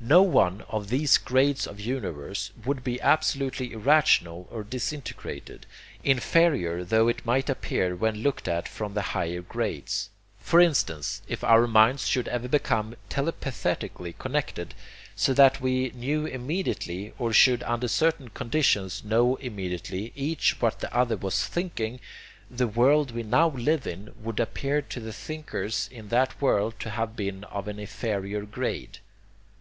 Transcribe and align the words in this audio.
No 0.00 0.22
one 0.22 0.62
of 0.68 0.88
these 0.88 1.18
grades 1.18 1.64
of 1.64 1.78
universe 1.78 2.50
would 2.64 2.82
be 2.82 3.00
absolutely 3.00 3.70
irrational 3.72 4.48
or 4.50 4.64
disintegrated, 4.64 5.66
inferior 6.02 6.82
tho 6.82 7.06
it 7.06 7.24
might 7.24 7.48
appear 7.48 7.94
when 7.94 8.16
looked 8.16 8.48
at 8.48 8.66
from 8.66 8.94
the 8.94 9.02
higher 9.14 9.40
grades. 9.40 10.10
For 10.40 10.58
instance, 10.60 11.22
if 11.28 11.44
our 11.44 11.68
minds 11.68 12.08
should 12.08 12.26
ever 12.26 12.48
become 12.48 12.96
'telepathically' 13.08 14.14
connected, 14.18 14.74
so 15.14 15.32
that 15.34 15.60
we 15.60 15.90
knew 15.90 16.26
immediately, 16.26 17.12
or 17.16 17.32
could 17.32 17.62
under 17.62 17.86
certain 17.86 18.30
conditions 18.30 19.04
know 19.04 19.36
immediately, 19.36 20.10
each 20.16 20.60
what 20.60 20.80
the 20.80 20.92
other 20.92 21.16
was 21.16 21.46
thinking, 21.46 22.00
the 22.50 22.66
world 22.66 23.12
we 23.12 23.22
now 23.22 23.50
live 23.50 23.86
in 23.86 24.12
would 24.20 24.40
appear 24.40 24.82
to 24.82 24.98
the 24.98 25.12
thinkers 25.12 25.88
in 25.92 26.08
that 26.08 26.42
world 26.42 26.74
to 26.80 26.90
have 26.90 27.14
been 27.14 27.44
of 27.44 27.68
an 27.68 27.78
inferior 27.78 28.42
grade. 28.42 28.98